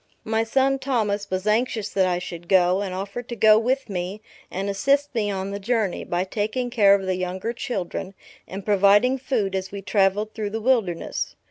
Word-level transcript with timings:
My 0.23 0.43
son, 0.43 0.79
Thomas, 0.79 1.29
was 1.29 1.45
anxious 1.45 1.89
that 1.89 2.07
I 2.07 2.17
should 2.17 2.47
go; 2.49 2.81
and 2.81 2.91
offered 2.91 3.29
to 3.29 3.35
go 3.35 3.59
with 3.59 3.87
me 3.87 4.19
and 4.49 4.67
assist 4.67 5.13
me 5.13 5.29
on 5.29 5.51
the 5.51 5.59
journey, 5.59 6.03
by 6.03 6.23
taking 6.23 6.71
care 6.71 6.95
of 6.95 7.05
the 7.05 7.17
younger 7.17 7.53
children, 7.53 8.15
and 8.47 8.65
providing 8.65 9.19
food 9.19 9.53
as 9.53 9.71
we 9.71 9.83
travelled 9.83 10.33
through 10.33 10.49
the 10.49 10.59
wilderness. 10.59 11.35